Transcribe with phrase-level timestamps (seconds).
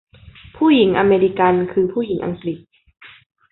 [0.55, 2.59] ผู้หญิงอเมริกันคือผู้หญิงอังกฤษ